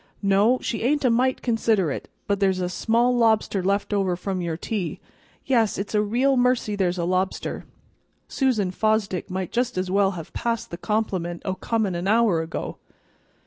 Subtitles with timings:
[0.23, 4.57] "No, she ain't a mite considerate, but there's a small lobster left over from your
[4.57, 4.99] tea;
[5.45, 7.65] yes, it's a real mercy there's a lobster.
[8.27, 12.77] Susan Fosdick might just as well have passed the compliment o' comin' an hour ago."